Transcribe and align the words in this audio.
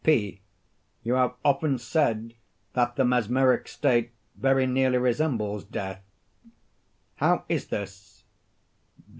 P. 0.03 0.41
You 1.03 1.13
have 1.13 1.35
often 1.45 1.77
said 1.77 2.33
that 2.73 2.95
the 2.95 3.05
mesmeric 3.05 3.67
state 3.67 4.09
very 4.35 4.65
nearly 4.65 4.97
resembles 4.97 5.63
death. 5.63 6.01
How 7.17 7.45
is 7.47 7.67
this? 7.67 8.23